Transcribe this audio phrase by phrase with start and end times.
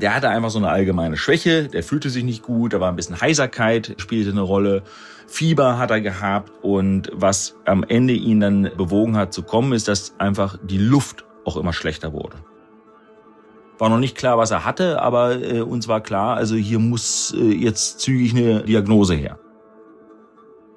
[0.00, 2.94] Der hatte einfach so eine allgemeine Schwäche, der fühlte sich nicht gut, da war ein
[2.94, 4.84] bisschen Heiserkeit, spielte eine Rolle.
[5.26, 9.88] Fieber hat er gehabt und was am Ende ihn dann bewogen hat zu kommen, ist,
[9.88, 12.36] dass einfach die Luft auch immer schlechter wurde.
[13.78, 17.34] War noch nicht klar, was er hatte, aber äh, uns war klar, also hier muss
[17.36, 19.38] äh, jetzt zügig eine Diagnose her.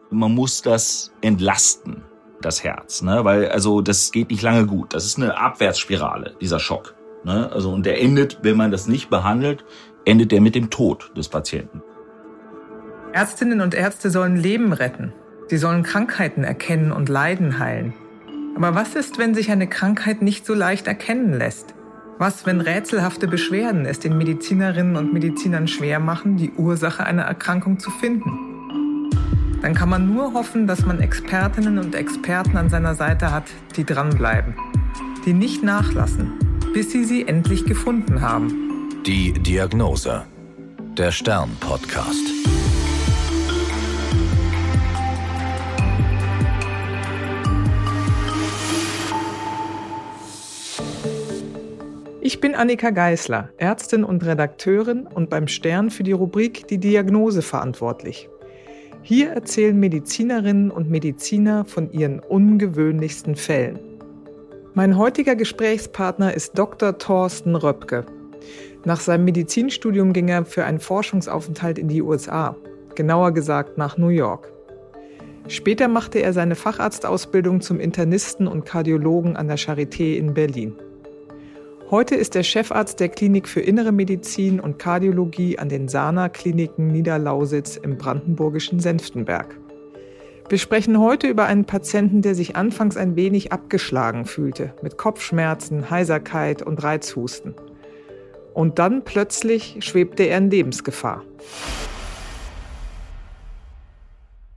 [0.10, 2.04] Man muss das entlasten,
[2.42, 3.24] das Herz, ne?
[3.24, 4.96] weil also das geht nicht lange gut.
[4.96, 6.96] Das ist eine Abwärtsspirale, dieser Schock.
[7.24, 7.52] Ne?
[7.52, 9.64] Also und der endet, wenn man das nicht behandelt,
[10.06, 11.82] endet der mit dem Tod des Patienten.
[13.14, 15.14] Ärztinnen und Ärzte sollen Leben retten.
[15.48, 17.94] Sie sollen Krankheiten erkennen und Leiden heilen.
[18.56, 21.74] Aber was ist, wenn sich eine Krankheit nicht so leicht erkennen lässt?
[22.18, 27.80] Was, wenn rätselhafte Beschwerden es den Medizinerinnen und Medizinern schwer machen, die Ursache einer Erkrankung
[27.80, 29.10] zu finden?
[29.62, 33.46] Dann kann man nur hoffen, dass man Expertinnen und Experten an seiner Seite hat,
[33.76, 34.56] die dranbleiben,
[35.26, 36.34] die nicht nachlassen,
[36.74, 38.90] bis sie sie endlich gefunden haben.
[39.06, 40.26] Die Diagnose.
[40.98, 42.30] Der Stern-Podcast.
[52.22, 57.42] Ich bin Annika Geißler, Ärztin und Redakteurin und beim Stern für die Rubrik Die Diagnose
[57.42, 58.30] verantwortlich.
[59.04, 63.91] Hier erzählen Medizinerinnen und Mediziner von ihren ungewöhnlichsten Fällen.
[64.74, 66.98] Mein heutiger Gesprächspartner ist Dr.
[66.98, 68.06] Thorsten Röpke.
[68.86, 72.56] Nach seinem Medizinstudium ging er für einen Forschungsaufenthalt in die USA,
[72.96, 74.50] genauer gesagt nach New York.
[75.50, 80.74] Später machte er seine Facharztausbildung zum Internisten und Kardiologen an der Charité in Berlin.
[81.90, 87.76] Heute ist er Chefarzt der Klinik für Innere Medizin und Kardiologie an den Sana-Kliniken Niederlausitz
[87.76, 89.54] im brandenburgischen Senftenberg.
[90.52, 95.90] Wir sprechen heute über einen Patienten, der sich anfangs ein wenig abgeschlagen fühlte, mit Kopfschmerzen,
[95.90, 97.56] Heiserkeit und Reizhusten.
[98.54, 101.24] Und dann plötzlich schwebte er in Lebensgefahr.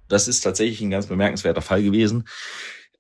[0.09, 2.25] Das ist tatsächlich ein ganz bemerkenswerter Fall gewesen.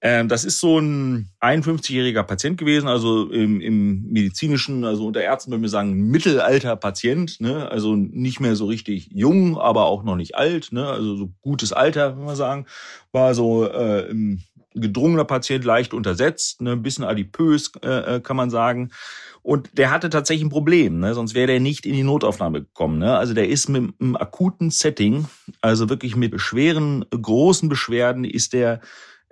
[0.06, 5.50] Ähm, das ist so ein 51-jähriger Patient gewesen, also im, im medizinischen, also unter Ärzten
[5.50, 7.70] würden wir sagen, mittelalter Patient, ne?
[7.70, 10.87] also nicht mehr so richtig jung, aber auch noch nicht alt, ne?
[10.87, 12.66] also so gutes Alter, wenn man sagen,
[13.12, 14.44] war so äh, ein
[14.75, 16.72] gedrungener Patient, leicht untersetzt, ne?
[16.72, 18.91] ein bisschen adipös, äh, äh, kann man sagen.
[19.41, 21.15] Und der hatte tatsächlich ein Problem, ne?
[21.15, 22.98] sonst wäre der nicht in die Notaufnahme gekommen.
[22.98, 23.16] Ne?
[23.16, 25.28] Also der ist mit einem akuten Setting,
[25.62, 28.81] also wirklich mit schweren, großen Beschwerden, ist der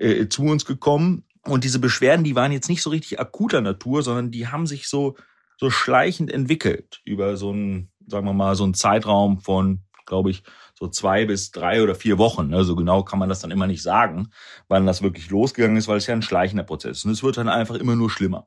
[0.03, 1.25] äh, zu uns gekommen.
[1.45, 4.89] Und diese Beschwerden, die waren jetzt nicht so richtig akuter Natur, sondern die haben sich
[4.89, 5.17] so,
[5.59, 10.43] so schleichend entwickelt über so einen, sagen wir mal, so einen Zeitraum von, glaube ich,
[10.79, 12.55] so zwei bis drei oder vier Wochen.
[12.55, 14.31] Also genau kann man das dann immer nicht sagen,
[14.69, 17.05] wann das wirklich losgegangen ist, weil es ja ein schleichender Prozess ist.
[17.05, 18.47] Und es wird dann einfach immer nur schlimmer.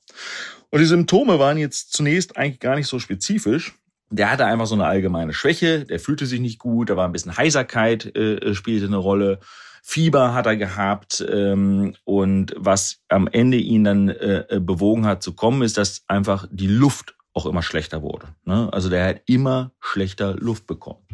[0.72, 3.76] Und die Symptome waren jetzt zunächst eigentlich gar nicht so spezifisch.
[4.10, 7.12] Der hatte einfach so eine allgemeine Schwäche, der fühlte sich nicht gut, da war ein
[7.12, 9.40] bisschen Heiserkeit, äh, spielte eine Rolle.
[9.88, 15.34] Fieber hat er gehabt ähm, und was am Ende ihn dann äh, bewogen hat zu
[15.34, 18.26] kommen, ist, dass einfach die Luft auch immer schlechter wurde.
[18.46, 18.68] Ne?
[18.74, 21.06] Also der hat immer schlechter Luft bekommen.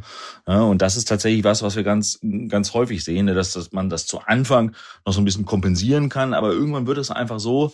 [0.48, 2.18] Ja, und das ist tatsächlich was, was wir ganz,
[2.48, 3.34] ganz häufig sehen, ne?
[3.34, 4.74] dass, dass man das zu Anfang
[5.06, 7.74] noch so ein bisschen kompensieren kann, aber irgendwann wird es einfach so,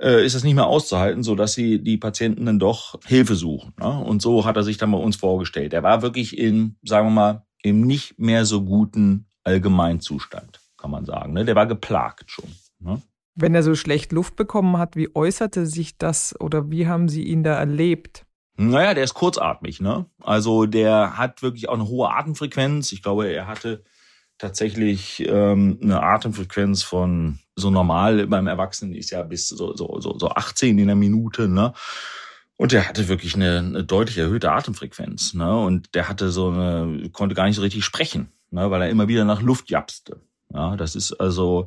[0.00, 3.74] äh, ist es nicht mehr auszuhalten, so dass sie die Patienten dann doch Hilfe suchen.
[3.78, 3.98] Ne?
[4.02, 5.74] Und so hat er sich dann bei uns vorgestellt.
[5.74, 11.04] Er war wirklich in, sagen wir mal, im nicht mehr so guten Allgemeinzustand, kann man
[11.04, 11.32] sagen.
[11.32, 11.44] Ne?
[11.44, 12.50] Der war geplagt schon.
[12.80, 13.00] Ne?
[13.36, 17.22] Wenn er so schlecht Luft bekommen hat, wie äußerte sich das oder wie haben Sie
[17.22, 18.24] ihn da erlebt?
[18.56, 19.80] Naja, der ist kurzatmig.
[19.80, 20.06] Ne?
[20.22, 22.90] Also der hat wirklich auch eine hohe Atemfrequenz.
[22.92, 23.84] Ich glaube, er hatte
[24.38, 30.18] tatsächlich ähm, eine Atemfrequenz von so normal beim Erwachsenen ist ja bis so, so, so,
[30.18, 31.48] so 18 in der Minute.
[31.48, 31.72] Ne?
[32.56, 35.34] Und der hatte wirklich eine, eine deutlich erhöhte Atemfrequenz.
[35.34, 35.56] Ne?
[35.58, 39.06] Und der hatte so eine, konnte gar nicht so richtig sprechen ne, weil er immer
[39.06, 40.20] wieder nach Luft japste.
[40.52, 41.66] Ja, das ist also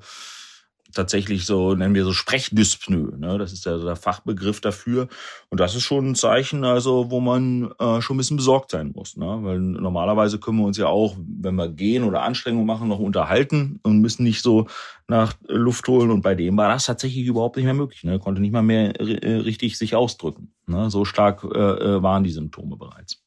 [0.91, 3.16] tatsächlich so, nennen wir so Sprechdyspnoe.
[3.19, 3.38] Ne?
[3.38, 5.07] Das ist ja so der Fachbegriff dafür.
[5.50, 8.91] Und das ist schon ein Zeichen, also wo man äh, schon ein bisschen besorgt sein
[8.95, 9.15] muss.
[9.15, 9.25] Ne?
[9.41, 13.80] Weil normalerweise können wir uns ja auch, wenn wir gehen oder Anstrengungen machen, noch unterhalten
[13.83, 14.68] und müssen nicht so
[15.07, 16.09] nach Luft holen.
[16.09, 18.03] Und bei dem war das tatsächlich überhaupt nicht mehr möglich.
[18.03, 18.13] Ne?
[18.13, 20.53] Er konnte nicht mal mehr äh, richtig sich ausdrücken.
[20.65, 20.89] Ne?
[20.89, 23.21] So stark äh, äh waren die Symptome bereits.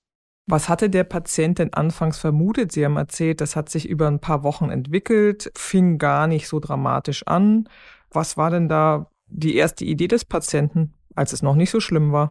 [0.46, 2.72] Was hatte der Patient denn anfangs vermutet?
[2.72, 6.58] Sie haben erzählt, das hat sich über ein paar Wochen entwickelt, fing gar nicht so
[6.58, 7.68] dramatisch an.
[8.10, 12.12] Was war denn da die erste Idee des Patienten, als es noch nicht so schlimm
[12.12, 12.30] war?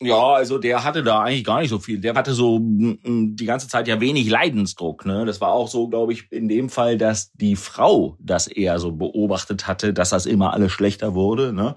[0.00, 2.00] Ja, also der hatte da eigentlich gar nicht so viel.
[2.00, 5.04] Der hatte so die ganze Zeit ja wenig Leidensdruck.
[5.04, 5.24] Ne?
[5.26, 8.92] Das war auch so, glaube ich, in dem Fall, dass die Frau das eher so
[8.92, 11.52] beobachtet hatte, dass das immer alles schlechter wurde.
[11.52, 11.74] Ne?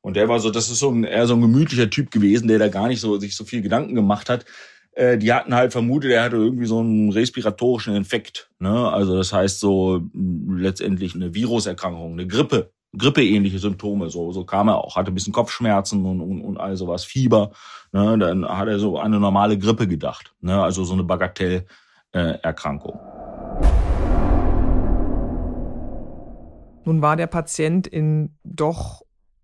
[0.00, 2.58] Und der war so, das ist so ein, eher so ein gemütlicher Typ gewesen, der
[2.58, 4.46] da gar nicht so sich so viel Gedanken gemacht hat.
[4.98, 8.50] Äh, die hatten halt vermutet, er hatte irgendwie so einen respiratorischen Infekt.
[8.58, 8.90] Ne?
[8.90, 14.10] Also das heißt so letztendlich eine Viruserkrankung, eine Grippe, Grippeähnliche Symptome.
[14.10, 17.52] So, so kam er auch, hatte ein bisschen Kopfschmerzen und, und, und all sowas, Fieber.
[17.92, 18.18] Ne?
[18.18, 20.34] Dann hat er so eine normale Grippe gedacht.
[20.40, 20.60] Ne?
[20.60, 22.98] Also so eine Bagatellerkrankung.
[26.84, 29.02] Nun war der Patient in doch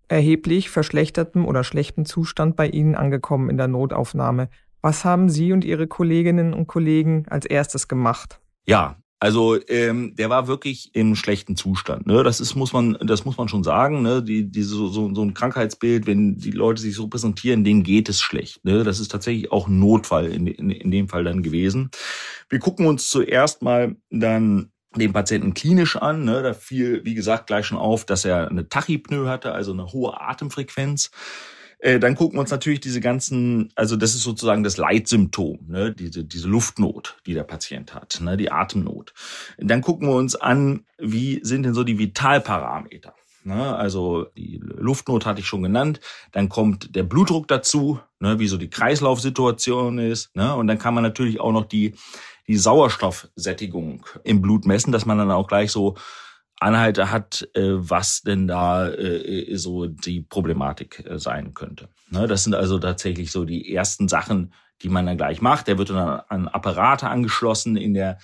[0.09, 4.49] erheblich verschlechtertem oder schlechtem Zustand bei Ihnen angekommen in der Notaufnahme.
[4.85, 8.39] Was haben Sie und Ihre Kolleginnen und Kollegen als erstes gemacht?
[8.67, 12.05] Ja, also ähm, der war wirklich im schlechten Zustand.
[12.05, 12.21] Ne?
[12.21, 14.03] Das ist muss man, das muss man schon sagen.
[14.03, 14.21] Ne?
[14.21, 18.09] Die, diese so, so, so ein Krankheitsbild, wenn die Leute sich so präsentieren, denen geht
[18.09, 18.63] es schlecht.
[18.63, 18.83] Ne?
[18.83, 21.89] Das ist tatsächlich auch Notfall in, in, in dem Fall dann gewesen.
[22.49, 26.25] Wir gucken uns zuerst mal dann den Patienten klinisch an.
[26.25, 26.43] Ne?
[26.43, 30.21] Da fiel, wie gesagt, gleich schon auf, dass er eine Tachypnoe hatte, also eine hohe
[30.21, 31.09] Atemfrequenz.
[31.79, 35.93] Äh, dann gucken wir uns natürlich diese ganzen, also das ist sozusagen das Leitsymptom, ne?
[35.93, 38.37] diese, diese Luftnot, die der Patient hat, ne?
[38.37, 39.13] die Atemnot.
[39.57, 43.13] Dann gucken wir uns an, wie sind denn so die Vitalparameter.
[43.43, 43.75] Ne?
[43.75, 45.99] Also die Luftnot hatte ich schon genannt.
[46.31, 48.39] Dann kommt der Blutdruck dazu, ne?
[48.39, 50.35] wie so die Kreislaufsituation ist.
[50.35, 50.55] Ne?
[50.55, 51.93] Und dann kann man natürlich auch noch die
[52.47, 55.95] die Sauerstoffsättigung im Blut messen, dass man dann auch gleich so
[56.59, 61.89] Anhalte hat, äh, was denn da äh, so die Problematik äh, sein könnte.
[62.09, 65.67] Ne, das sind also tatsächlich so die ersten Sachen, die man dann gleich macht.
[65.67, 68.17] Der wird dann an Apparate angeschlossen in der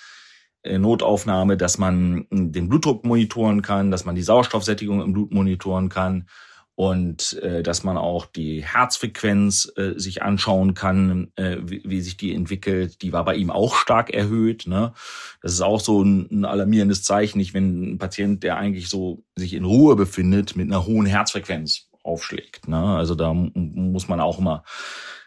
[0.63, 6.27] Notaufnahme, dass man den Blutdruck monitoren kann, dass man die Sauerstoffsättigung im Blut monitoren kann
[6.75, 12.18] und äh, dass man auch die Herzfrequenz äh, sich anschauen kann, äh, wie, wie sich
[12.18, 13.01] die entwickelt.
[13.01, 14.68] Die war bei ihm auch stark erhöht.
[14.68, 14.94] Ne?
[15.41, 19.23] Das ist auch so ein, ein alarmierendes Zeichen, nicht wenn ein Patient, der eigentlich so
[19.35, 22.68] sich in Ruhe befindet, mit einer hohen Herzfrequenz aufschlägt.
[22.68, 22.77] Ne?
[22.77, 24.63] Also da muss man auch immer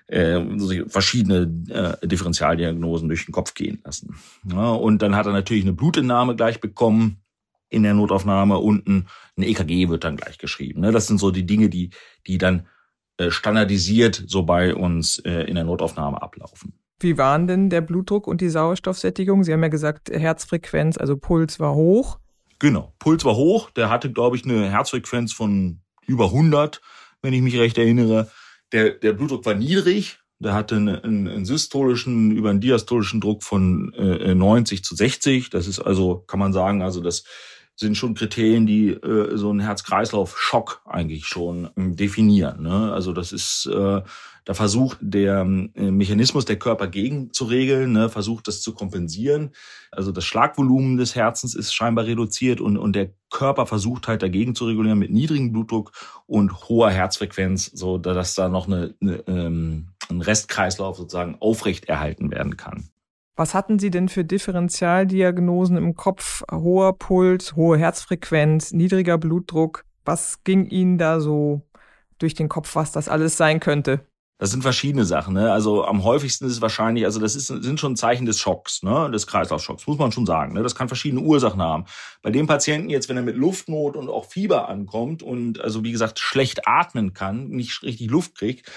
[0.06, 0.40] äh,
[0.88, 4.17] verschiedene äh, Differentialdiagnosen durch den Kopf gehen lassen.
[4.50, 7.24] Ja, und dann hat er natürlich eine Blutentnahme gleich bekommen
[7.69, 9.06] in der Notaufnahme unten
[9.37, 10.81] ein EKG wird dann gleich geschrieben.
[10.81, 10.93] Ne?
[10.93, 11.90] Das sind so die Dinge, die,
[12.26, 12.66] die dann
[13.16, 16.75] äh, standardisiert so bei uns äh, in der Notaufnahme ablaufen.
[17.00, 19.44] Wie waren denn der Blutdruck und die Sauerstoffsättigung?
[19.44, 22.19] Sie haben ja gesagt, Herzfrequenz, also Puls war hoch.
[22.58, 23.70] Genau, Puls war hoch.
[23.70, 26.81] Der hatte, glaube ich, eine Herzfrequenz von über 100,
[27.22, 28.31] wenn ich mich recht erinnere.
[28.72, 30.19] Der, der Blutdruck war niedrig.
[30.38, 35.50] Der hatte einen, einen systolischen, über einen diastolischen Druck von äh, 90 zu 60.
[35.50, 37.25] Das ist also, kann man sagen, also das
[37.76, 42.62] sind schon Kriterien, die äh, so einen Herz-Kreislauf-Schock eigentlich schon äh, definieren.
[42.62, 42.93] Ne?
[42.93, 44.03] Also das ist, äh,
[44.44, 48.09] da versucht der äh, Mechanismus der Körper gegen zu regeln, ne?
[48.09, 49.50] versucht das zu kompensieren.
[49.91, 54.55] Also das Schlagvolumen des Herzens ist scheinbar reduziert und, und der Körper versucht halt dagegen
[54.55, 55.93] zu regulieren mit niedrigem Blutdruck
[56.26, 62.56] und hoher Herzfrequenz, so dass da noch eine, eine ähm, ein Restkreislauf sozusagen aufrechterhalten werden
[62.56, 62.88] kann.
[63.36, 66.44] Was hatten Sie denn für Differentialdiagnosen im Kopf?
[66.52, 69.84] Hoher Puls, hohe Herzfrequenz, niedriger Blutdruck.
[70.04, 71.62] Was ging Ihnen da so
[72.20, 74.06] durch den Kopf, was das alles sein könnte?
[74.38, 75.34] Das sind verschiedene Sachen.
[75.34, 75.52] Ne?
[75.52, 79.10] Also am häufigsten ist es wahrscheinlich, also das ist, sind schon Zeichen des Schocks, ne?
[79.10, 80.54] des Kreislaufschocks, muss man schon sagen.
[80.54, 80.62] Ne?
[80.62, 81.87] Das kann verschiedene Ursachen haben.
[82.22, 85.92] Bei dem Patienten jetzt, wenn er mit Luftnot und auch Fieber ankommt und also wie
[85.92, 88.70] gesagt schlecht atmen kann, nicht richtig Luft kriegt,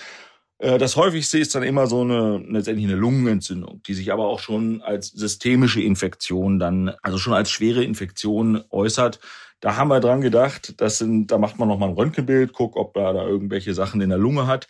[0.59, 4.82] das häufigste ist dann immer so eine letztendlich eine Lungenentzündung, die sich aber auch schon
[4.82, 9.20] als systemische Infektion dann, also schon als schwere Infektion äußert.
[9.60, 12.75] Da haben wir dran gedacht, das sind, da macht man noch mal ein Röntgenbild, guckt,
[12.75, 14.67] ob da, da irgendwelche Sachen in der Lunge hat.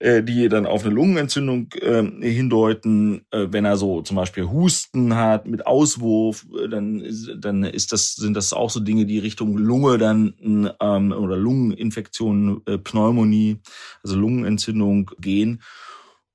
[0.00, 3.20] Äh, die dann auf eine Lungenentzündung äh, hindeuten.
[3.30, 7.04] Äh, wenn er so zum Beispiel Husten hat mit Auswurf, äh, dann,
[7.36, 12.62] dann ist das, sind das auch so Dinge, die Richtung Lunge dann ähm, oder Lungeninfektion,
[12.64, 13.58] äh, Pneumonie,
[14.02, 15.60] also Lungenentzündung gehen.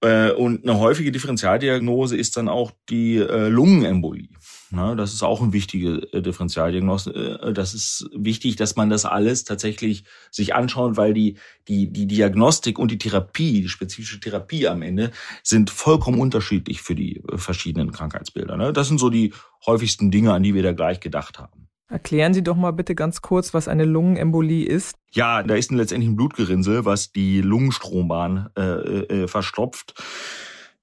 [0.01, 4.29] Äh, und eine häufige Differentialdiagnose ist dann auch die äh, Lungenembolie.
[4.71, 7.53] Ne, das ist auch ein wichtige äh, Differentialdiagnose.
[7.53, 11.37] Das ist wichtig, dass man das alles tatsächlich sich anschaut, weil die,
[11.67, 15.11] die, die Diagnostik und die Therapie, die spezifische Therapie am Ende,
[15.43, 18.57] sind vollkommen unterschiedlich für die verschiedenen Krankheitsbilder.
[18.57, 18.73] Ne?
[18.73, 19.33] Das sind so die
[19.65, 21.64] häufigsten Dinge, an die wir da gleich gedacht haben.
[21.87, 24.95] Erklären Sie doch mal bitte ganz kurz, was eine Lungenembolie ist.
[25.11, 29.93] Ja, da ist letztendlich ein Blutgerinnsel, was die Lungenstrombahn äh, äh, verstopft.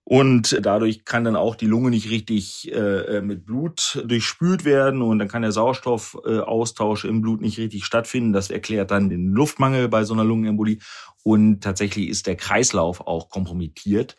[0.04, 5.00] Und dadurch kann dann auch die Lunge nicht richtig äh, äh, mit Blut durchspült werden
[5.00, 8.32] und dann kann der Sauerstoffaustausch äh, im Blut nicht richtig stattfinden.
[8.32, 10.78] Das erklärt dann den Luftmangel bei so einer Lungenembolie.
[11.22, 14.16] Und tatsächlich ist der Kreislauf auch kompromittiert.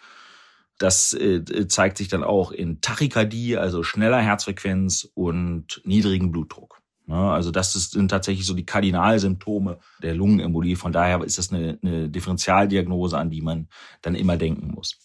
[0.77, 6.81] Das äh, zeigt sich dann auch in Tachykardie, also schneller Herzfrequenz und niedrigen Blutdruck.
[7.07, 10.77] Also das sind tatsächlich so die Kardinalsymptome der Lungenembolie.
[10.77, 13.67] Von daher ist das eine, eine Differentialdiagnose, an die man
[14.01, 14.97] dann immer denken muss.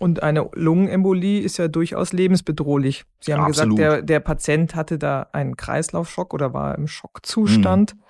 [0.00, 3.04] Und eine Lungenembolie ist ja durchaus lebensbedrohlich.
[3.20, 3.76] Sie haben Absolut.
[3.76, 7.94] gesagt, der, der Patient hatte da einen Kreislaufschock oder war im Schockzustand.
[7.94, 8.00] Mhm.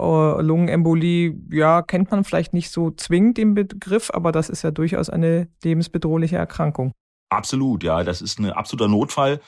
[0.00, 4.70] Uh, Lungenembolie, ja, kennt man vielleicht nicht so zwingend den Begriff, aber das ist ja
[4.70, 6.92] durchaus eine lebensbedrohliche Erkrankung.
[7.30, 9.40] Absolut, ja, das ist ein absoluter Notfall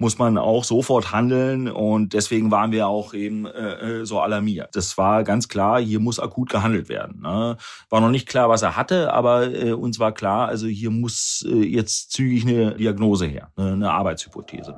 [0.00, 4.76] muss man auch sofort handeln und deswegen waren wir auch eben äh, äh, so alarmiert.
[4.76, 7.20] Das war ganz klar, hier muss akut gehandelt werden.
[7.20, 7.56] Ne?
[7.90, 11.44] War noch nicht klar, was er hatte, aber äh, uns war klar, also hier muss
[11.48, 13.72] äh, jetzt zügig eine Diagnose her, ne?
[13.72, 14.76] eine Arbeitshypothese.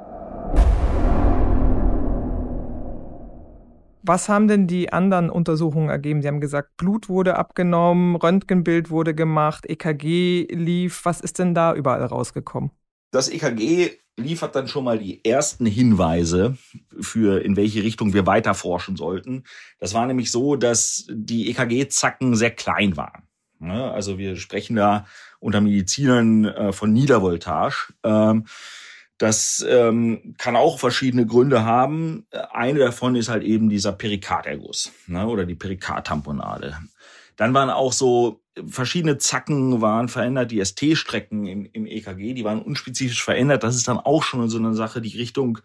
[4.03, 6.23] Was haben denn die anderen Untersuchungen ergeben?
[6.23, 11.05] Sie haben gesagt, Blut wurde abgenommen, Röntgenbild wurde gemacht, EKG lief.
[11.05, 12.71] Was ist denn da überall rausgekommen?
[13.11, 16.57] Das EKG liefert dann schon mal die ersten Hinweise
[17.01, 19.45] für in welche Richtung wir weiter forschen sollten.
[19.79, 23.23] Das war nämlich so, dass die EKG-Zacken sehr klein waren.
[23.61, 25.07] Also wir sprechen da
[25.39, 27.93] unter Medizinern äh, von Niedervoltage.
[28.05, 28.47] Ähm,
[29.19, 32.27] das ähm, kann auch verschiedene Gründe haben.
[32.53, 36.79] Eine davon ist halt eben dieser Perikarderguss oder die Perikardtamponade.
[37.37, 42.63] Dann waren auch so verschiedene Zacken waren verändert, die ST-Strecken im, im EKG, die waren
[42.63, 43.63] unspezifisch verändert.
[43.63, 45.59] Das ist dann auch schon so eine Sache, die Richtung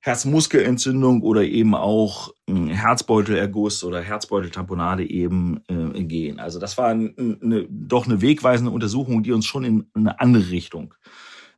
[0.00, 6.38] Herzmuskelentzündung oder eben auch Herzbeutelerguss oder Herzbeuteltamponade eben äh, gehen.
[6.38, 10.94] Also das war eine, doch eine wegweisende Untersuchung, die uns schon in eine andere Richtung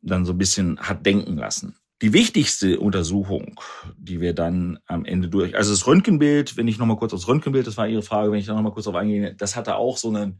[0.02, 1.76] dann so ein bisschen hat denken lassen.
[2.00, 3.60] Die wichtigste Untersuchung,
[3.98, 7.66] die wir dann am Ende durch, also das Röntgenbild, wenn ich nochmal kurz aufs Röntgenbild,
[7.66, 10.08] das war Ihre Frage, wenn ich da nochmal kurz auf eingehe, das hatte auch so
[10.08, 10.38] eine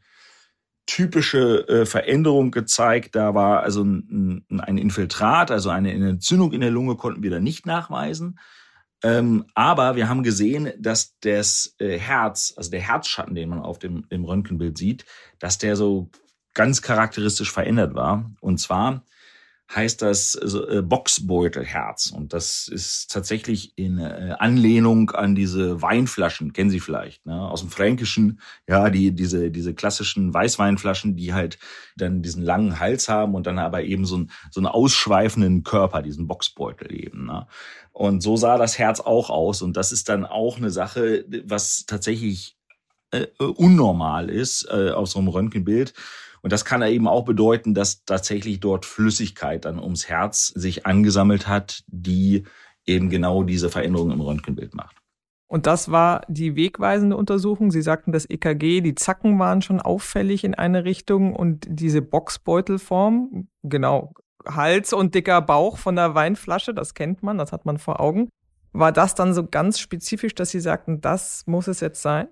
[0.90, 3.14] typische äh, Veränderung gezeigt.
[3.14, 7.38] Da war also ein, ein Infiltrat, also eine Entzündung in der Lunge konnten wir da
[7.38, 8.40] nicht nachweisen.
[9.04, 13.78] Ähm, aber wir haben gesehen, dass das äh, Herz, also der Herzschatten, den man auf
[13.78, 15.04] dem, dem Röntgenbild sieht,
[15.38, 16.10] dass der so
[16.54, 18.28] ganz charakteristisch verändert war.
[18.40, 19.04] Und zwar
[19.74, 22.10] heißt das äh, Boxbeutelherz.
[22.10, 27.40] Und das ist tatsächlich in äh, Anlehnung an diese Weinflaschen, kennen Sie vielleicht, ne?
[27.40, 31.58] aus dem Fränkischen, ja, die, diese, diese klassischen Weißweinflaschen, die halt
[31.96, 36.02] dann diesen langen Hals haben und dann aber eben so, ein, so einen ausschweifenden Körper,
[36.02, 37.26] diesen Boxbeutel eben.
[37.26, 37.46] Ne?
[37.92, 39.62] Und so sah das Herz auch aus.
[39.62, 42.56] Und das ist dann auch eine Sache, was tatsächlich
[43.12, 45.94] äh, unnormal ist äh, aus so einem Röntgenbild.
[46.42, 51.46] Und das kann eben auch bedeuten, dass tatsächlich dort Flüssigkeit dann ums Herz sich angesammelt
[51.46, 52.44] hat, die
[52.86, 54.96] eben genau diese Veränderung im Röntgenbild macht.
[55.46, 57.72] Und das war die wegweisende Untersuchung.
[57.72, 63.48] Sie sagten, das EKG, die Zacken waren schon auffällig in eine Richtung und diese Boxbeutelform,
[63.64, 64.14] genau,
[64.46, 68.28] Hals und dicker Bauch von der Weinflasche, das kennt man, das hat man vor Augen.
[68.72, 72.28] War das dann so ganz spezifisch, dass Sie sagten, das muss es jetzt sein?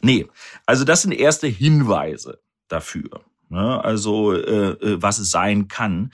[0.00, 0.26] Nee,
[0.64, 3.20] also das sind erste Hinweise dafür
[3.54, 3.82] ne?
[3.82, 6.12] also äh, äh, was es sein kann.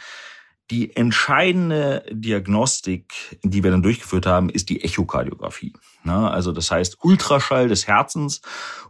[0.71, 5.73] Die entscheidende Diagnostik, die wir dann durchgeführt haben, ist die Echokardiographie.
[6.05, 6.31] Ne?
[6.31, 8.41] Also das heißt Ultraschall des Herzens,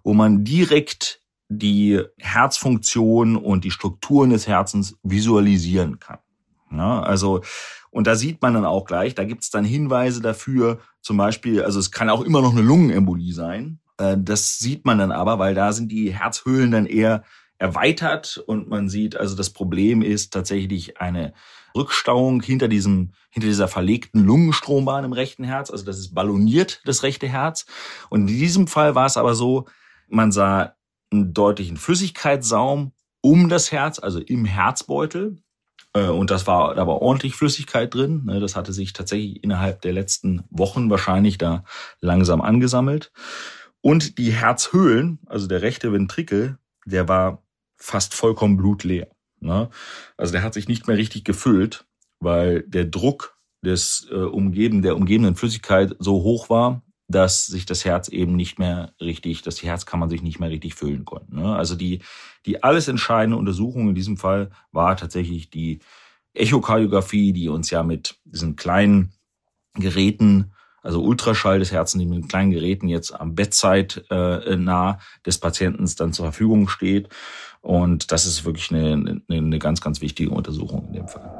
[0.05, 6.19] wo man direkt die Herzfunktion und die Strukturen des Herzens visualisieren kann.
[6.69, 7.03] Ne?
[7.03, 7.41] Also
[7.91, 11.63] und da sieht man dann auch gleich, da gibt es dann Hinweise dafür, zum Beispiel,
[11.63, 13.81] also es kann auch immer noch eine Lungenembolie sein.
[13.99, 17.25] Äh, das sieht man dann aber, weil da sind die Herzhöhlen dann eher
[17.61, 21.35] erweitert und man sieht, also das Problem ist tatsächlich eine
[21.77, 25.71] Rückstauung hinter diesem, hinter dieser verlegten Lungenstrombahn im rechten Herz.
[25.71, 27.67] Also das ist balloniert, das rechte Herz.
[28.09, 29.67] Und in diesem Fall war es aber so,
[30.09, 30.75] man sah
[31.13, 35.37] einen deutlichen Flüssigkeitssaum um das Herz, also im Herzbeutel.
[35.93, 38.23] Äh, und das war, da war ordentlich Flüssigkeit drin.
[38.25, 41.65] Ne, das hatte sich tatsächlich innerhalb der letzten Wochen wahrscheinlich da
[42.01, 43.13] langsam angesammelt.
[43.83, 47.43] Und die Herzhöhlen, also der rechte Ventrikel, der war
[47.81, 49.09] fast vollkommen blutleer.
[49.41, 49.71] Ne?
[50.17, 51.87] Also der hat sich nicht mehr richtig gefüllt,
[52.21, 57.85] weil der Druck des äh, umgeben der umgebenden Flüssigkeit so hoch war, dass sich das
[57.85, 61.37] Herz eben nicht mehr richtig, dass die Herzkammer sich nicht mehr richtig füllen konnten.
[61.37, 61.57] Ne?
[61.57, 62.01] Also die
[62.47, 65.81] die alles entscheidende Untersuchung in diesem Fall war tatsächlich die
[66.35, 69.13] Echokardiographie, die uns ja mit diesen kleinen
[69.75, 75.39] Geräten also Ultraschall des Herzens, die mit kleinen Geräten jetzt am Bettzeit äh, nah des
[75.39, 77.09] Patienten dann zur Verfügung steht.
[77.63, 81.31] Und das ist wirklich eine, eine, eine ganz, ganz wichtige Untersuchung in dem Fall.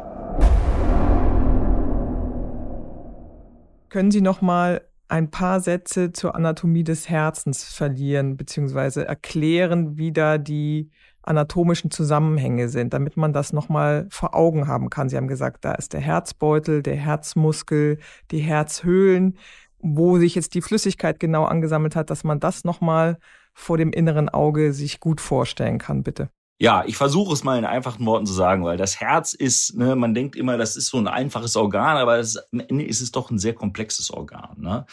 [3.89, 10.13] Können Sie noch mal ein paar Sätze zur Anatomie des Herzens verlieren, beziehungsweise erklären, wie
[10.13, 10.91] da die
[11.23, 15.09] anatomischen Zusammenhänge sind, damit man das nochmal vor Augen haben kann.
[15.09, 17.99] Sie haben gesagt, da ist der Herzbeutel, der Herzmuskel,
[18.31, 19.37] die Herzhöhlen.
[19.83, 23.19] wo sich jetzt die Flüssigkeit genau angesammelt hat, dass man das nochmal
[23.53, 26.31] vor dem inneren Auge sich gut vorstellen kann, bitte.
[26.59, 29.97] Ja, ich versuche es mal in einfachen Worten zu sagen, weil das Herz ist, ne,
[29.97, 33.13] man denkt immer, das ist so ein einfaches Organ, aber das, am Ende ist es
[33.13, 34.57] doch ein sehr komplexes Organ.
[34.59, 34.85] Ne?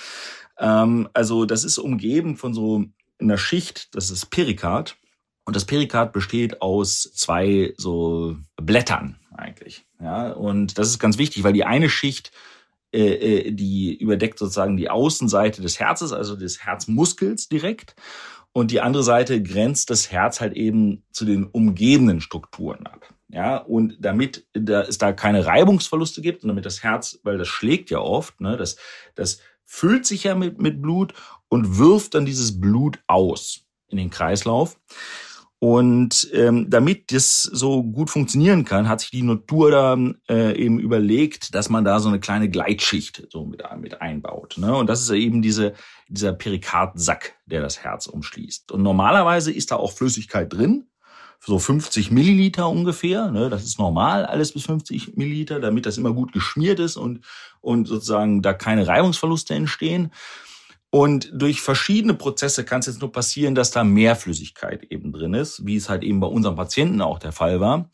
[0.58, 2.86] Ähm, also das ist umgeben von so
[3.20, 4.96] einer Schicht, das ist Perikard.
[5.44, 9.86] Und das Perikard besteht aus zwei so Blättern eigentlich.
[10.00, 12.32] Ja, und das ist ganz wichtig, weil die eine Schicht
[12.94, 17.96] äh, äh, die überdeckt sozusagen die Außenseite des Herzes, also des Herzmuskels direkt.
[18.58, 23.14] Und die andere Seite grenzt das Herz halt eben zu den umgebenden Strukturen ab.
[23.28, 27.48] Ja, und damit da, es da keine Reibungsverluste gibt und damit das Herz, weil das
[27.48, 28.78] schlägt ja oft, ne, das,
[29.14, 31.14] das füllt sich ja mit, mit Blut
[31.50, 34.80] und wirft dann dieses Blut aus in den Kreislauf.
[35.60, 39.98] Und ähm, damit das so gut funktionieren kann, hat sich die Natur da
[40.30, 44.56] äh, eben überlegt, dass man da so eine kleine Gleitschicht so mit, mit einbaut.
[44.58, 44.76] Ne?
[44.76, 45.74] Und das ist eben diese,
[46.10, 48.72] dieser Perikardsack, der das Herz umschließt.
[48.72, 50.86] Und normalerweise ist da auch Flüssigkeit drin,
[51.40, 53.32] so 50 Milliliter ungefähr.
[53.32, 53.50] Ne?
[53.50, 57.26] Das ist normal, alles bis 50 Milliliter, damit das immer gut geschmiert ist und,
[57.62, 60.12] und sozusagen da keine Reibungsverluste entstehen.
[60.90, 65.34] Und durch verschiedene Prozesse kann es jetzt nur passieren, dass da mehr Flüssigkeit eben drin
[65.34, 67.90] ist, wie es halt eben bei unserem Patienten auch der Fall war.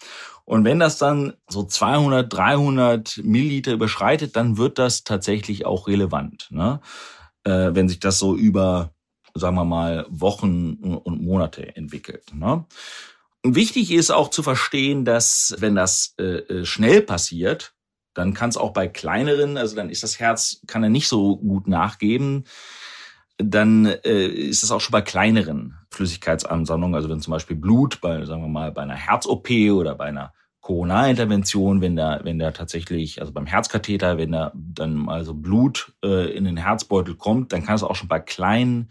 [0.46, 6.48] Und wenn das dann so 200, 300 Milliliter überschreitet, dann wird das tatsächlich auch relevant.
[6.52, 6.82] Ne?
[7.46, 8.94] Äh, wenn sich das so über,
[9.34, 12.32] sagen wir mal, Wochen und Monate entwickelt.
[12.36, 12.66] Ne?
[13.44, 17.74] Wichtig ist auch zu verstehen, dass wenn das äh, äh schnell passiert,
[18.14, 21.38] dann kann es auch bei kleineren, also dann ist das Herz, kann er nicht so
[21.38, 22.46] gut nachgeben
[23.38, 28.24] dann äh, ist es auch schon bei kleineren Flüssigkeitsansammlungen, also wenn zum Beispiel Blut bei,
[28.26, 33.20] sagen wir mal, bei einer Herz-OP oder bei einer Coronarintervention, wenn da, wenn da tatsächlich,
[33.20, 37.66] also beim Herzkatheter, wenn da dann mal so Blut äh, in den Herzbeutel kommt, dann
[37.66, 38.90] kann es auch schon bei kleinen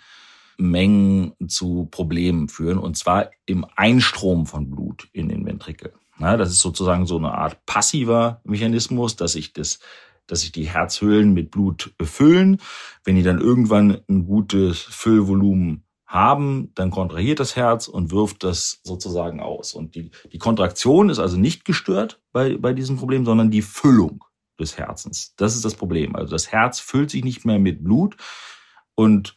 [0.59, 5.95] Mengen zu Problemen führen, und zwar im Einstrom von Blut in den Ventrikel.
[6.19, 9.81] Ja, das ist sozusagen so eine Art passiver Mechanismus, dass sich das
[10.33, 12.57] dass sich die Herzhöhlen mit Blut befüllen.
[13.05, 18.81] Wenn die dann irgendwann ein gutes Füllvolumen haben, dann kontrahiert das Herz und wirft das
[18.83, 19.75] sozusagen aus.
[19.75, 24.25] Und die, die Kontraktion ist also nicht gestört bei, bei diesem Problem, sondern die Füllung
[24.59, 25.35] des Herzens.
[25.37, 26.17] Das ist das Problem.
[26.17, 28.17] Also das Herz füllt sich nicht mehr mit Blut
[28.95, 29.37] und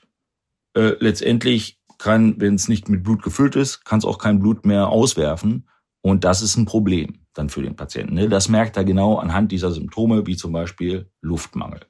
[0.75, 4.65] äh, letztendlich kann, wenn es nicht mit Blut gefüllt ist, kann es auch kein Blut
[4.65, 5.67] mehr auswerfen.
[5.99, 8.15] Und das ist ein Problem dann für den Patienten.
[8.15, 8.29] Ne?
[8.29, 11.81] Das merkt er genau anhand dieser Symptome, wie zum Beispiel Luftmangel.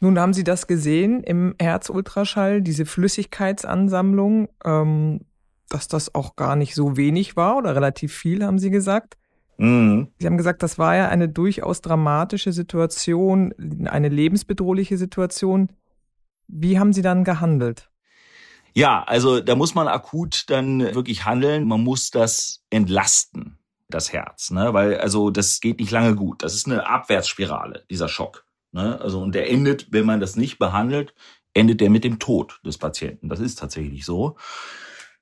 [0.00, 5.20] Nun haben Sie das gesehen im Herzultraschall, diese Flüssigkeitsansammlung, ähm,
[5.68, 9.16] dass das auch gar nicht so wenig war oder relativ viel, haben Sie gesagt.
[9.56, 10.08] Mhm.
[10.18, 13.54] Sie haben gesagt, das war ja eine durchaus dramatische Situation,
[13.86, 15.68] eine lebensbedrohliche Situation.
[16.48, 17.90] Wie haben Sie dann gehandelt?
[18.74, 21.66] Ja, also da muss man akut dann wirklich handeln.
[21.66, 23.56] Man muss das entlasten,
[23.94, 24.74] das Herz, ne?
[24.74, 26.42] Weil also das geht nicht lange gut.
[26.42, 28.44] Das ist eine Abwärtsspirale, dieser Schock.
[28.72, 29.00] Ne?
[29.00, 31.14] Also und der endet, wenn man das nicht behandelt,
[31.54, 33.28] endet der mit dem Tod des Patienten.
[33.28, 34.36] Das ist tatsächlich so.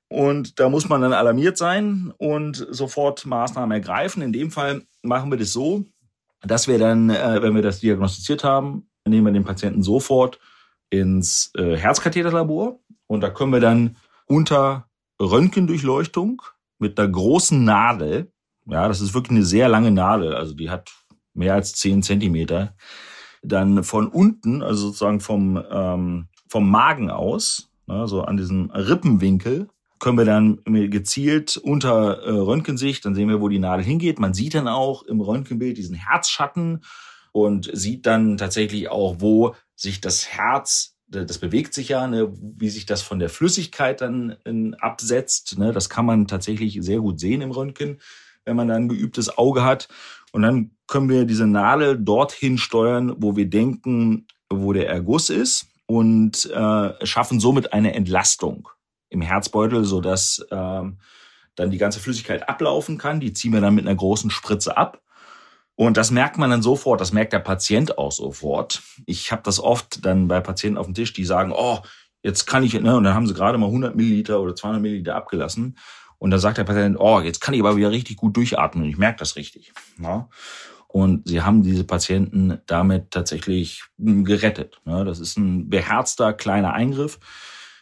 [0.09, 4.21] Und da muss man dann alarmiert sein und sofort Maßnahmen ergreifen.
[4.21, 5.85] In dem Fall machen wir das so,
[6.41, 10.39] dass wir dann, äh, wenn wir das diagnostiziert haben, nehmen wir den Patienten sofort
[10.89, 16.41] ins äh, Herzkatheterlabor und da können wir dann unter Röntgendurchleuchtung
[16.79, 18.32] mit einer großen Nadel,
[18.65, 20.91] ja, das ist wirklich eine sehr lange Nadel, also die hat
[21.33, 22.75] mehr als zehn Zentimeter,
[23.41, 29.67] dann von unten, also sozusagen vom, ähm, vom Magen aus, ne, so an diesem Rippenwinkel,
[29.99, 34.19] können wir dann gezielt unter äh, Röntgensicht, dann sehen wir, wo die Nadel hingeht.
[34.19, 36.83] Man sieht dann auch im Röntgenbild diesen Herzschatten
[37.31, 42.69] und sieht dann tatsächlich auch, wo sich das Herz das bewegt sich ja, ne, wie
[42.69, 45.57] sich das von der Flüssigkeit dann in, absetzt.
[45.57, 47.99] Ne, das kann man tatsächlich sehr gut sehen im Röntgen,
[48.45, 49.87] wenn man dann ein geübtes Auge hat.
[50.31, 55.67] Und dann können wir diese Nadel dorthin steuern, wo wir denken, wo der Erguss ist
[55.85, 58.69] und äh, schaffen somit eine Entlastung
[59.09, 60.81] im Herzbeutel, sodass äh,
[61.55, 63.19] dann die ganze Flüssigkeit ablaufen kann.
[63.19, 65.03] Die ziehen wir dann mit einer großen Spritze ab
[65.75, 68.83] und das merkt man dann sofort, das merkt der Patient auch sofort.
[69.05, 71.79] Ich habe das oft dann bei Patienten auf dem Tisch, die sagen, oh,
[72.21, 75.15] jetzt kann ich, ne, und dann haben sie gerade mal 100 Milliliter oder 200 Milliliter
[75.15, 75.77] abgelassen.
[76.23, 78.85] Und dann sagt der Patient, oh, jetzt kann ich aber wieder richtig gut durchatmen.
[78.85, 79.73] Ich merke das richtig.
[80.01, 80.29] Ja?
[80.87, 84.79] Und sie haben diese Patienten damit tatsächlich hm, gerettet.
[84.85, 85.03] Ne?
[85.03, 87.19] Das ist ein beherzter kleiner Eingriff,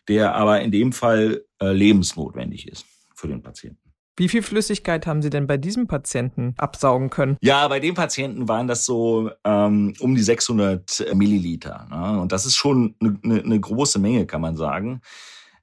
[0.07, 3.77] der aber in dem Fall äh, lebensnotwendig ist für den Patienten.
[4.17, 7.37] Wie viel Flüssigkeit haben Sie denn bei diesem Patienten absaugen können?
[7.41, 11.85] Ja, bei dem Patienten waren das so ähm, um die 600 Milliliter.
[11.91, 12.19] Ne?
[12.19, 15.01] Und das ist schon eine, eine, eine große Menge, kann man sagen.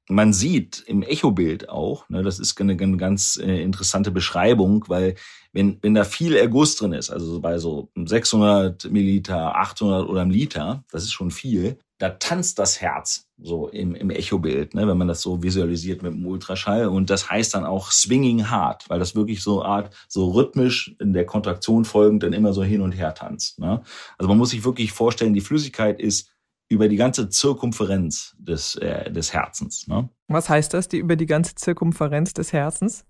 [0.09, 5.17] Man sieht im Echobild auch, ne, das ist eine, eine ganz äh, interessante Beschreibung, weil
[5.53, 10.31] wenn, wenn da viel Erguss drin ist, also bei so 600 Milliliter, 800 oder einem
[10.31, 14.99] Liter, das ist schon viel, da tanzt das Herz so im, im Echobild, ne, wenn
[14.99, 16.87] man das so visualisiert mit dem Ultraschall.
[16.87, 21.13] Und das heißt dann auch swinging hard, weil das wirklich so Art, so rhythmisch in
[21.13, 23.59] der Kontraktion folgend dann immer so hin und her tanzt.
[23.59, 23.83] Ne?
[24.17, 26.31] Also man muss sich wirklich vorstellen, die Flüssigkeit ist
[26.69, 29.87] über die ganze Zirkumferenz des, äh, des Herzens.
[29.89, 30.09] Ne?
[30.29, 33.05] Was heißt das, die über die ganze Zirkumferenz des Herzens?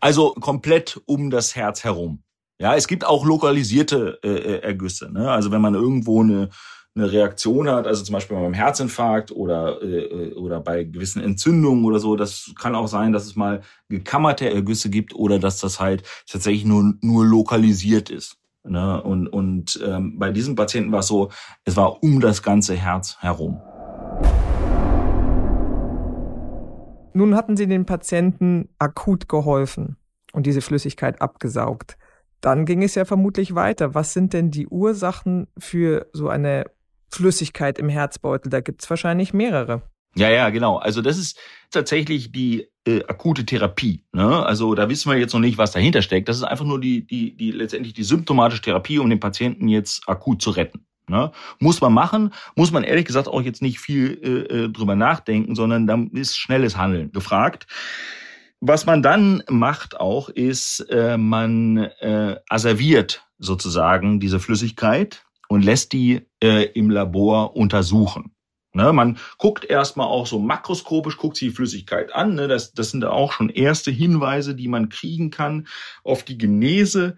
[0.00, 2.22] Also komplett um das Herz herum.
[2.58, 5.10] Ja, es gibt auch lokalisierte äh, äh Ergüsse.
[5.10, 5.30] Ne?
[5.30, 6.50] Also wenn man irgendwo eine
[6.94, 12.00] eine Reaktion hat, also zum Beispiel beim Herzinfarkt oder, äh, oder bei gewissen Entzündungen oder
[12.00, 12.16] so.
[12.16, 16.64] Das kann auch sein, dass es mal gekammerte Ergüsse gibt oder dass das halt tatsächlich
[16.64, 18.39] nur, nur lokalisiert ist.
[18.70, 19.02] Ne?
[19.02, 21.30] Und, und ähm, bei diesem Patienten war es so,
[21.64, 23.60] es war um das ganze Herz herum.
[27.12, 29.96] Nun hatten Sie den Patienten akut geholfen
[30.32, 31.98] und diese Flüssigkeit abgesaugt.
[32.40, 33.94] Dann ging es ja vermutlich weiter.
[33.94, 36.64] Was sind denn die Ursachen für so eine
[37.10, 38.50] Flüssigkeit im Herzbeutel.
[38.50, 39.82] Da gibt's wahrscheinlich mehrere.
[40.16, 40.78] Ja, ja, genau.
[40.78, 41.38] Also das ist
[41.70, 44.04] tatsächlich die äh, akute Therapie.
[44.12, 44.44] Ne?
[44.44, 46.28] Also da wissen wir jetzt noch nicht, was dahinter steckt.
[46.28, 50.08] Das ist einfach nur die, die, die letztendlich die symptomatische Therapie, um den Patienten jetzt
[50.08, 50.86] akut zu retten.
[51.08, 51.32] Ne?
[51.58, 55.54] Muss man machen, muss man ehrlich gesagt auch jetzt nicht viel äh, äh drüber nachdenken,
[55.54, 57.66] sondern da ist schnelles Handeln gefragt.
[58.60, 65.92] Was man dann macht auch, ist, äh, man äh, asserviert sozusagen diese Flüssigkeit und lässt
[65.92, 68.32] die äh, im Labor untersuchen.
[68.72, 72.36] Ne, man guckt erstmal auch so makroskopisch, guckt sich die Flüssigkeit an.
[72.36, 75.66] Ne, das, das sind auch schon erste Hinweise, die man kriegen kann
[76.04, 77.16] auf die Genese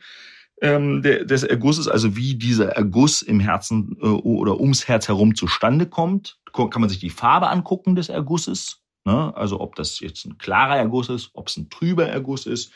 [0.63, 5.35] ähm, der, des Ergusses, also wie dieser Erguss im Herzen äh, oder ums Herz herum
[5.35, 6.39] zustande kommt.
[6.55, 8.81] Kann man sich die Farbe angucken des Ergusses.
[9.05, 9.37] Ne?
[9.37, 12.73] Also ob das jetzt ein klarer Erguss ist, ob es ein trüber Erguss ist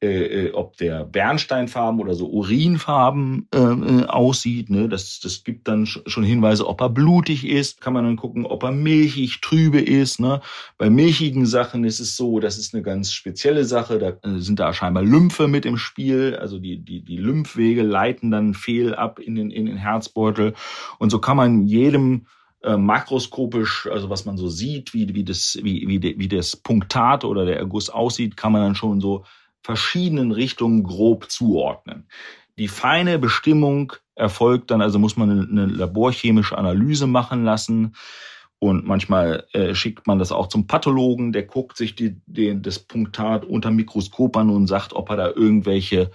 [0.00, 4.70] äh, äh, ob der Bernsteinfarben oder so Urinfarben äh, äh, aussieht.
[4.70, 4.88] Ne?
[4.88, 7.80] Das, das gibt dann schon Hinweise, ob er blutig ist.
[7.80, 10.20] Kann man dann gucken, ob er milchig, trübe ist.
[10.20, 10.40] Ne?
[10.76, 13.98] Bei milchigen Sachen ist es so, das ist eine ganz spezielle Sache.
[13.98, 16.36] Da äh, sind da scheinbar Lymphe mit im Spiel.
[16.36, 20.54] Also die, die, die Lymphwege leiten dann fehl ab in den, in den Herzbeutel.
[21.00, 22.26] Und so kann man jedem
[22.62, 27.24] äh, makroskopisch, also was man so sieht, wie, wie, das, wie, wie, wie das Punktat
[27.24, 29.24] oder der Erguss aussieht, kann man dann schon so
[29.62, 32.08] verschiedenen Richtungen grob zuordnen.
[32.58, 37.94] Die feine Bestimmung erfolgt dann, also muss man eine laborchemische Analyse machen lassen.
[38.58, 42.80] Und manchmal äh, schickt man das auch zum Pathologen, der guckt sich die, die, das
[42.80, 46.10] Punktat unter Mikroskop an und sagt, ob er da irgendwelche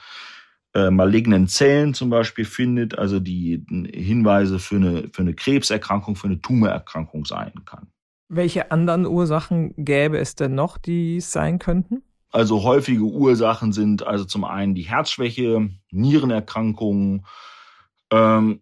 [0.73, 6.27] äh, malignen Zellen zum Beispiel findet, also die Hinweise für eine, für eine Krebserkrankung, für
[6.27, 7.87] eine Tumorerkrankung sein kann.
[8.27, 12.03] Welche anderen Ursachen gäbe es denn noch, die es sein könnten?
[12.33, 17.27] Also häufige Ursachen sind also zum einen die Herzschwäche, Nierenerkrankungen,
[18.11, 18.59] ähm,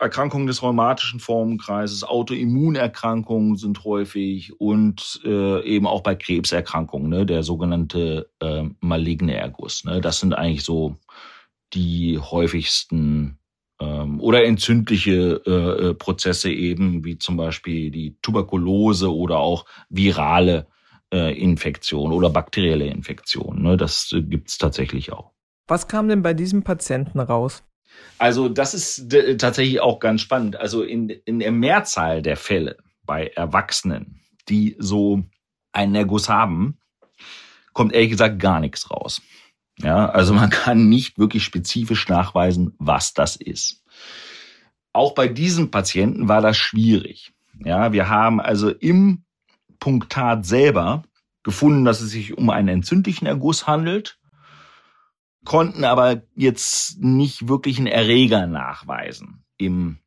[0.00, 7.44] Erkrankungen des rheumatischen Formenkreises, Autoimmunerkrankungen sind häufig und äh, eben auch bei Krebserkrankungen, ne, der
[7.44, 9.84] sogenannte äh, maligne Erguss.
[9.84, 10.96] Ne, das sind eigentlich so
[11.74, 13.38] die häufigsten
[13.78, 20.66] ähm, oder entzündliche äh, äh Prozesse eben, wie zum Beispiel die Tuberkulose oder auch virale
[20.66, 20.81] äh,
[21.16, 23.62] Infektion oder bakterielle Infektion.
[23.62, 23.76] Ne?
[23.76, 25.32] Das äh, gibt's tatsächlich auch.
[25.68, 27.62] Was kam denn bei diesem Patienten raus?
[28.18, 30.56] Also das ist tatsächlich auch ganz spannend.
[30.56, 35.24] Also in, in der Mehrzahl der Fälle bei Erwachsenen, die so
[35.72, 36.78] einen Erguss haben,
[37.72, 39.22] kommt ehrlich gesagt gar nichts raus.
[39.78, 43.82] Ja, also man kann nicht wirklich spezifisch nachweisen, was das ist.
[44.92, 47.32] Auch bei diesem Patienten war das schwierig.
[47.64, 49.24] Ja, wir haben also im
[49.82, 51.02] Punktat selber
[51.42, 54.16] gefunden, dass es sich um einen entzündlichen Erguss handelt,
[55.44, 59.98] konnten aber jetzt nicht wirklich einen Erreger nachweisen im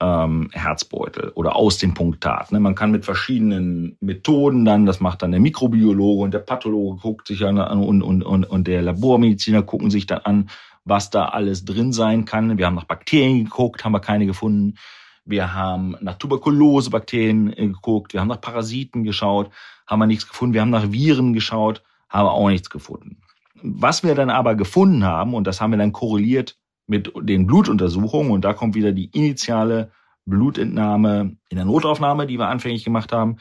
[0.00, 2.52] ähm, Herzbeutel oder aus dem Punktat.
[2.52, 2.60] Ne?
[2.60, 7.26] Man kann mit verschiedenen Methoden dann, das macht dann der Mikrobiologe und der Pathologe guckt
[7.26, 10.50] sich an und, und, und, und der Labormediziner gucken sich dann an,
[10.84, 12.58] was da alles drin sein kann.
[12.58, 14.74] Wir haben nach Bakterien geguckt, haben wir keine gefunden.
[15.24, 19.50] Wir haben nach Tuberkulosebakterien äh, geguckt, wir haben nach Parasiten geschaut,
[19.86, 20.54] haben wir nichts gefunden.
[20.54, 23.20] Wir haben nach Viren geschaut, haben auch nichts gefunden.
[23.62, 28.32] Was wir dann aber gefunden haben, und das haben wir dann korreliert mit den Blutuntersuchungen,
[28.32, 29.92] und da kommt wieder die initiale
[30.24, 33.38] Blutentnahme in der Notaufnahme, die wir anfänglich gemacht haben,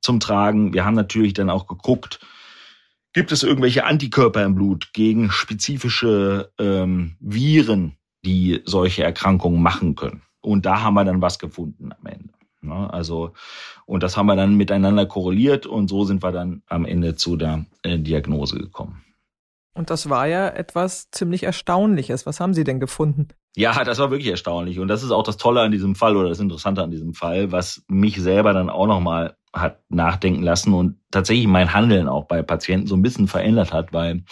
[0.00, 0.72] zum Tragen.
[0.72, 2.20] Wir haben natürlich dann auch geguckt,
[3.12, 10.22] gibt es irgendwelche Antikörper im Blut gegen spezifische ähm, Viren, die solche Erkrankungen machen können.
[10.48, 12.30] Und da haben wir dann was gefunden am Ende.
[12.62, 12.92] Ne?
[12.92, 13.32] Also,
[13.84, 17.36] und das haben wir dann miteinander korreliert und so sind wir dann am Ende zu
[17.36, 19.04] der äh, Diagnose gekommen.
[19.74, 22.26] Und das war ja etwas ziemlich Erstaunliches.
[22.26, 23.28] Was haben Sie denn gefunden?
[23.56, 24.78] Ja, das war wirklich erstaunlich.
[24.80, 27.52] Und das ist auch das Tolle an diesem Fall oder das Interessante an diesem Fall,
[27.52, 32.42] was mich selber dann auch nochmal hat nachdenken lassen und tatsächlich mein Handeln auch bei
[32.42, 34.24] Patienten so ein bisschen verändert hat, weil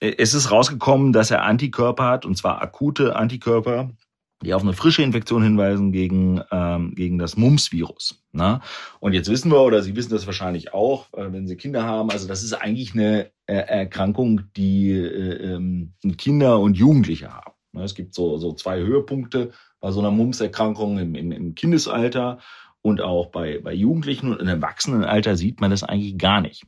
[0.00, 3.90] äh, es ist rausgekommen, dass er Antikörper hat, und zwar akute Antikörper,
[4.42, 8.22] die auf eine frische Infektion hinweisen gegen, ähm, gegen das Mumps-Virus.
[8.32, 8.60] Ne?
[9.00, 12.10] Und jetzt wissen wir, oder Sie wissen das wahrscheinlich auch, äh, wenn Sie Kinder haben,
[12.10, 17.52] also das ist eigentlich eine äh, Erkrankung, die äh, ähm, Kinder und Jugendliche haben.
[17.72, 17.84] Ne?
[17.84, 22.38] Es gibt so, so zwei Höhepunkte bei so einer Mumps-Erkrankung im, im, im Kindesalter
[22.82, 26.64] und auch bei, bei Jugendlichen und im Erwachsenenalter sieht man das eigentlich gar nicht.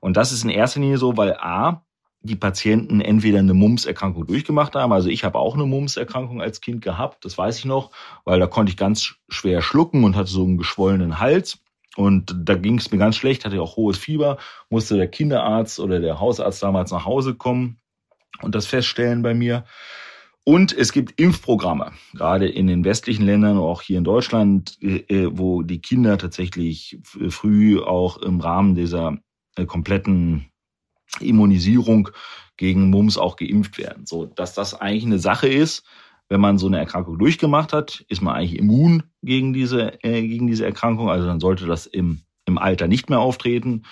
[0.00, 1.84] Und das ist in erster Linie so, weil A,
[2.22, 4.92] die Patienten entweder eine Mumps-Erkrankung durchgemacht haben.
[4.92, 7.90] Also ich habe auch eine Mumps-Erkrankung als Kind gehabt, das weiß ich noch,
[8.24, 11.58] weil da konnte ich ganz schwer schlucken und hatte so einen geschwollenen Hals.
[11.96, 14.38] Und da ging es mir ganz schlecht, hatte auch hohes Fieber,
[14.70, 17.78] musste der Kinderarzt oder der Hausarzt damals nach Hause kommen
[18.40, 19.64] und das feststellen bei mir.
[20.44, 25.62] Und es gibt Impfprogramme, gerade in den westlichen Ländern, auch hier in Deutschland, äh, wo
[25.62, 29.18] die Kinder tatsächlich früh auch im Rahmen dieser
[29.56, 30.51] äh, kompletten
[31.20, 32.10] Immunisierung
[32.56, 34.06] gegen Mumps auch geimpft werden.
[34.06, 35.84] So, dass das eigentlich eine Sache ist,
[36.28, 40.46] wenn man so eine Erkrankung durchgemacht hat, ist man eigentlich immun gegen diese, äh, gegen
[40.46, 41.10] diese Erkrankung.
[41.10, 43.82] Also dann sollte das im, im Alter nicht mehr auftreten.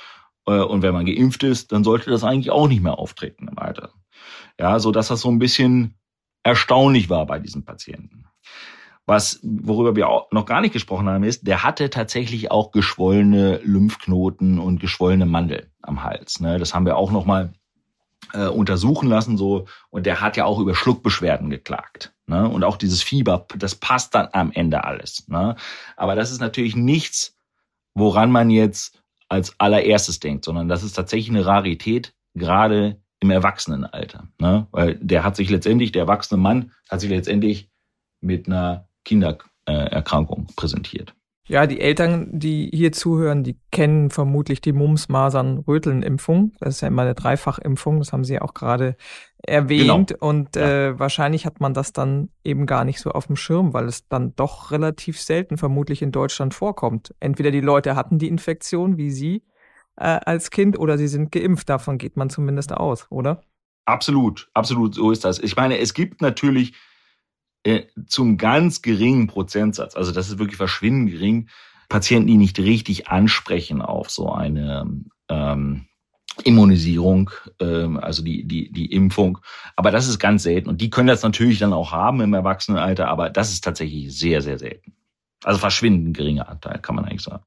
[0.46, 3.58] Äh, und wenn man geimpft ist, dann sollte das eigentlich auch nicht mehr auftreten im
[3.58, 3.92] Alter.
[4.58, 5.96] Ja, so dass das so ein bisschen
[6.42, 8.24] erstaunlich war bei diesen Patienten.
[9.04, 13.60] Was, worüber wir auch noch gar nicht gesprochen haben, ist, der hatte tatsächlich auch geschwollene
[13.64, 16.40] Lymphknoten und geschwollene Mandel am Hals.
[16.40, 16.58] Ne?
[16.58, 17.52] Das haben wir auch noch mal
[18.32, 22.12] äh, untersuchen lassen so und der hat ja auch über Schluckbeschwerden geklagt.
[22.26, 22.48] Ne?
[22.48, 25.26] Und auch dieses Fieber, das passt dann am Ende alles.
[25.28, 25.56] Ne?
[25.96, 27.36] Aber das ist natürlich nichts,
[27.94, 34.28] woran man jetzt als allererstes denkt, sondern das ist tatsächlich eine Rarität, gerade im Erwachsenenalter.
[34.40, 34.66] Ne?
[34.70, 37.68] Weil der hat sich letztendlich, der erwachsene Mann hat sich letztendlich
[38.20, 41.14] mit einer Kindererkrankung präsentiert.
[41.50, 46.52] Ja, die Eltern, die hier zuhören, die kennen vermutlich die Mumps, Masern, Röteln-Impfung.
[46.60, 48.96] Das ist ja immer eine Dreifachimpfung, das haben Sie ja auch gerade
[49.42, 50.10] erwähnt.
[50.10, 50.28] Genau.
[50.28, 50.90] Und ja.
[50.90, 54.06] äh, wahrscheinlich hat man das dann eben gar nicht so auf dem Schirm, weil es
[54.06, 57.16] dann doch relativ selten vermutlich in Deutschland vorkommt.
[57.18, 59.42] Entweder die Leute hatten die Infektion wie Sie
[59.96, 61.68] äh, als Kind oder sie sind geimpft.
[61.68, 63.42] Davon geht man zumindest aus, oder?
[63.86, 65.40] Absolut, absolut, so ist das.
[65.40, 66.74] Ich meine, es gibt natürlich
[67.64, 71.48] äh, zum ganz geringen Prozentsatz, also das ist wirklich verschwindend gering,
[71.90, 74.86] Patienten, die nicht richtig ansprechen auf so eine
[75.28, 75.86] ähm,
[76.44, 79.38] Immunisierung, ähm, also die, die, die Impfung.
[79.76, 80.68] Aber das ist ganz selten.
[80.68, 84.40] Und die können das natürlich dann auch haben im Erwachsenenalter, aber das ist tatsächlich sehr,
[84.40, 84.94] sehr selten.
[85.44, 87.42] Also verschwindend geringer Anteil, kann man eigentlich sagen.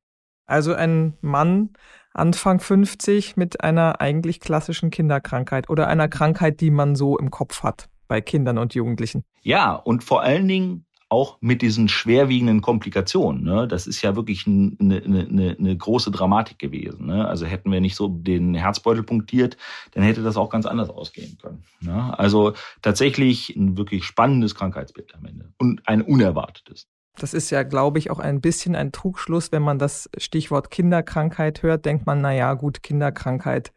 [0.45, 1.69] Also ein Mann
[2.13, 7.63] Anfang 50 mit einer eigentlich klassischen Kinderkrankheit oder einer Krankheit, die man so im Kopf
[7.63, 9.23] hat bei Kindern und Jugendlichen.
[9.41, 13.43] Ja, und vor allen Dingen auch mit diesen schwerwiegenden Komplikationen.
[13.43, 13.67] Ne?
[13.67, 17.05] Das ist ja wirklich eine, eine, eine große Dramatik gewesen.
[17.05, 17.27] Ne?
[17.27, 19.55] Also hätten wir nicht so den Herzbeutel punktiert,
[19.91, 21.63] dann hätte das auch ganz anders ausgehen können.
[21.81, 22.17] Ne?
[22.17, 26.87] Also tatsächlich ein wirklich spannendes Krankheitsbild am Ende und ein unerwartetes.
[27.19, 31.61] Das ist ja, glaube ich, auch ein bisschen ein Trugschluss, wenn man das Stichwort Kinderkrankheit
[31.61, 33.71] hört, denkt man, na ja, gut, Kinderkrankheit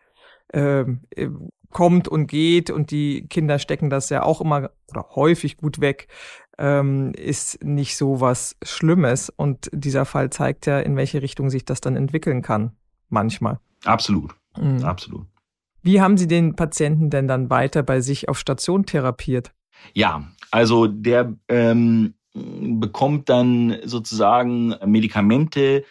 [0.55, 1.29] ähm, äh,
[1.72, 6.09] kommt und geht und die Kinder stecken das ja auch immer oder häufig gut weg,
[6.59, 9.31] ähm, ist nicht so was Schlimmes.
[9.31, 12.72] Und dieser Fall zeigt ja, in welche Richtung sich das dann entwickeln kann,
[13.09, 13.61] manchmal.
[13.85, 14.85] Absolut, mhm.
[14.85, 15.26] absolut.
[15.83, 19.52] Wie haben Sie den Patienten denn dann weiter bei sich auf Station therapiert?
[19.92, 25.85] Ja, also der ähm, bekommt dann sozusagen Medikamente,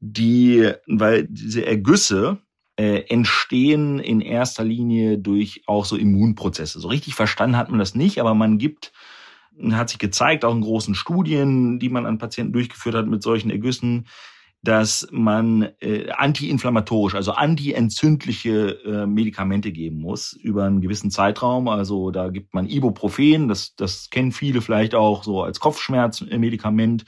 [0.00, 2.38] die, weil diese Ergüsse,
[2.78, 6.78] äh, entstehen in erster Linie durch auch so Immunprozesse.
[6.78, 8.92] So richtig verstanden hat man das nicht, aber man gibt,
[9.72, 13.50] hat sich gezeigt, auch in großen Studien, die man an Patienten durchgeführt hat mit solchen
[13.50, 14.06] Ergüssen,
[14.62, 21.66] dass man äh, antiinflammatorisch, also antientzündliche äh, Medikamente geben muss über einen gewissen Zeitraum.
[21.66, 27.04] Also da gibt man Ibuprofen, das, das kennen viele vielleicht auch so als Kopfschmerzmedikament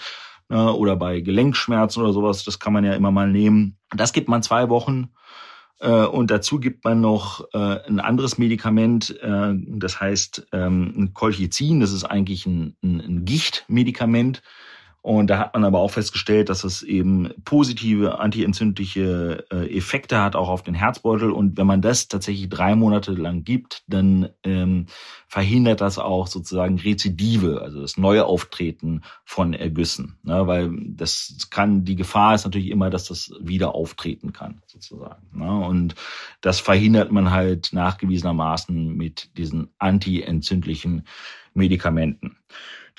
[0.48, 3.78] äh, oder bei Gelenkschmerzen oder sowas, das kann man ja immer mal nehmen.
[3.96, 5.10] Das gibt man zwei Wochen
[5.88, 11.80] und dazu gibt man noch äh, ein anderes Medikament, äh, das heißt ähm, Colchicin.
[11.80, 14.42] Das ist eigentlich ein, ein, ein Gichtmedikament.
[15.02, 20.36] Und da hat man aber auch festgestellt, dass es eben positive antientzündliche äh, Effekte hat,
[20.36, 21.30] auch auf den Herzbeutel.
[21.30, 24.86] Und wenn man das tatsächlich drei Monate lang gibt, dann ähm,
[25.26, 30.18] verhindert das auch sozusagen Rezidive, also das neue Auftreten von Ergüssen.
[30.22, 30.46] Ne?
[30.46, 35.28] Weil das kann, die Gefahr ist natürlich immer, dass das wieder auftreten kann, sozusagen.
[35.32, 35.66] Ne?
[35.66, 35.94] Und
[36.42, 41.06] das verhindert man halt nachgewiesenermaßen mit diesen antientzündlichen
[41.54, 42.36] Medikamenten.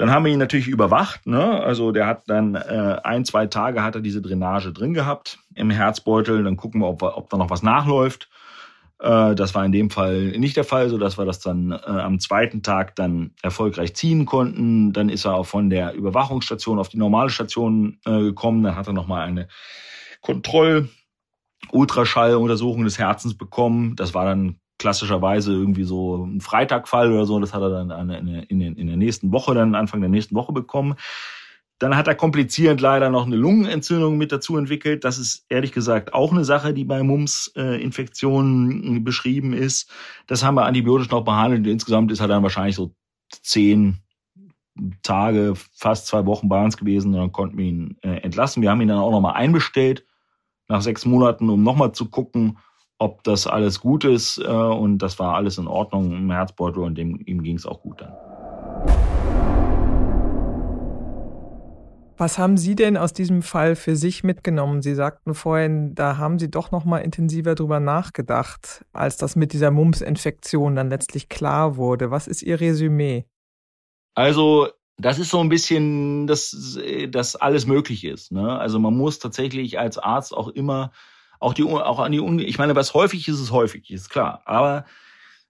[0.02, 1.28] Dann haben wir ihn natürlich überwacht.
[1.28, 1.62] Ne?
[1.62, 5.70] Also der hat dann äh, ein, zwei Tage hat er diese Drainage drin gehabt im
[5.70, 6.44] Herzbeutel.
[6.44, 8.28] Dann gucken wir, ob, ob da noch was nachläuft.
[8.98, 11.76] Äh, das war in dem Fall nicht der Fall, so dass wir das dann äh,
[11.86, 14.92] am zweiten Tag dann erfolgreich ziehen konnten.
[14.92, 18.64] Dann ist er auch von der Überwachungsstation auf die normale Station äh, gekommen.
[18.64, 19.50] Dann hat er nochmal eine
[20.22, 20.90] Kontroll-
[21.70, 23.96] Ultraschalluntersuchung des Herzens bekommen.
[23.96, 27.40] Das war dann klassischerweise irgendwie so ein Freitagfall oder so.
[27.40, 30.96] Das hat er dann in der nächsten Woche, dann Anfang der nächsten Woche bekommen.
[31.80, 35.04] Dann hat er komplizierend leider noch eine Lungenentzündung mit dazu entwickelt.
[35.04, 39.90] Das ist ehrlich gesagt auch eine Sache, die bei Mumps-Infektionen äh, beschrieben ist.
[40.28, 41.66] Das haben wir antibiotisch noch behandelt.
[41.66, 42.94] Insgesamt ist er dann wahrscheinlich so
[43.32, 43.98] zehn
[45.02, 48.62] Tage, fast zwei Wochen bei uns gewesen und dann konnten wir ihn äh, entlassen.
[48.62, 50.06] Wir haben ihn dann auch nochmal einbestellt
[50.68, 52.60] nach sechs Monaten, um nochmal zu gucken,
[53.02, 54.38] ob das alles gut ist.
[54.38, 57.82] Äh, und das war alles in Ordnung im Herzbeutel und dem, ihm ging es auch
[57.82, 58.14] gut dann.
[62.18, 64.84] Was haben Sie denn aus diesem Fall für sich mitgenommen?
[64.84, 69.54] Sie sagten vorhin, da haben Sie doch noch mal intensiver drüber nachgedacht, als das mit
[69.54, 72.12] dieser Mumps-Infektion dann letztlich klar wurde.
[72.12, 73.26] Was ist Ihr Resümee?
[74.14, 76.78] Also das ist so ein bisschen, dass,
[77.10, 78.32] dass alles möglich ist.
[78.32, 78.60] Ne?
[78.60, 80.92] Also man muss tatsächlich als Arzt auch immer
[81.42, 84.42] auch die, auch an die, ich meine, was häufig ist, ist häufig, ist klar.
[84.46, 84.86] Aber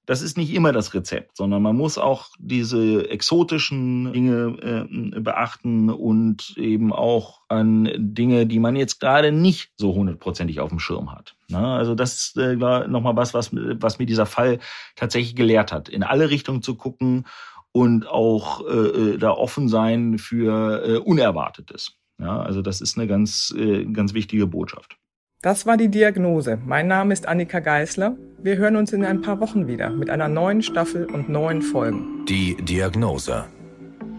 [0.06, 5.90] das ist nicht immer das Rezept, sondern man muss auch diese exotischen Dinge äh, beachten
[5.90, 11.12] und eben auch an Dinge, die man jetzt gerade nicht so hundertprozentig auf dem Schirm
[11.12, 11.36] hat.
[11.50, 14.60] Na, also das ist äh, nochmal was, was, was mir dieser Fall
[14.96, 15.88] tatsächlich gelehrt hat.
[15.88, 17.28] In alle Richtungen zu gucken
[17.72, 21.98] und auch äh, äh da offen sein für äh, Unerwartetes.
[22.20, 24.98] Ja, also das ist eine ganz, äh, ganz wichtige Botschaft.
[25.44, 26.60] Das war die Diagnose.
[26.68, 28.16] Mein Name ist Annika Geißler.
[28.44, 32.24] Wir hören uns in ein paar Wochen wieder mit einer neuen Staffel und neuen Folgen.
[32.30, 33.46] Die Diagnose.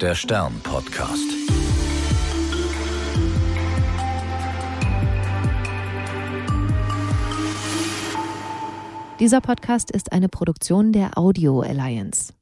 [0.00, 1.22] Der Stern-Podcast.
[9.20, 12.32] Dieser Podcast ist eine Produktion der Audio Alliance.